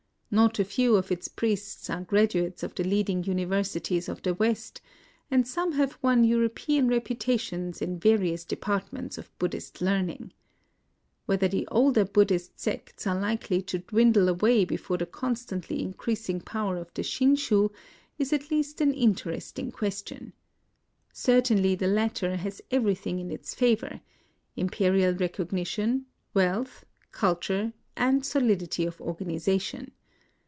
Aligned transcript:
Not 0.33 0.59
a 0.59 0.63
few 0.63 0.95
of 0.95 1.11
its 1.11 1.27
priests 1.27 1.89
are 1.89 2.03
graduates 2.05 2.63
of 2.63 2.73
the 2.73 2.85
leading 2.85 3.21
universi 3.23 3.83
ties 3.83 4.07
of 4.07 4.21
the 4.21 4.33
West; 4.33 4.79
and 5.29 5.45
some 5.45 5.73
have 5.73 5.97
won 6.01 6.23
Euro 6.23 6.47
pean 6.47 6.87
reputations 6.87 7.81
in 7.81 7.99
various 7.99 8.45
departments 8.45 9.17
of 9.17 9.37
Buddhist 9.39 9.81
learning. 9.81 10.31
Whether 11.25 11.49
the 11.49 11.67
older 11.67 12.05
Bud 12.05 12.29
dhist 12.29 12.51
sects 12.57 13.05
are 13.05 13.19
likely 13.19 13.61
to 13.63 13.79
dwindle 13.79 14.29
away 14.29 14.63
before 14.63 14.97
the 14.97 15.05
constantly 15.05 15.81
increasing 15.81 16.39
power 16.39 16.77
of 16.77 16.93
the 16.93 17.03
Shin 17.03 17.35
shu 17.35 17.69
is 18.17 18.31
at 18.31 18.49
least 18.49 18.79
an 18.79 18.93
interesting 18.93 19.69
question. 19.69 20.31
Cer 21.11 21.41
tainly 21.41 21.77
the 21.77 21.87
latter 21.87 22.37
has 22.37 22.61
everything 22.71 23.19
in 23.19 23.31
its 23.31 23.53
favor^ 23.53 23.91
IN 23.91 23.97
OSAKA 23.97 23.99
165— 23.99 24.03
imperial 24.67 25.13
recognition, 25.13 26.05
wealth, 26.33 26.85
culture, 27.11 27.73
and 27.97 28.25
solidity 28.25 28.85
of 28.85 29.01
organization. 29.01 29.91